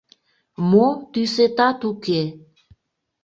[0.69, 2.21] —Мо, тӱсетат уке?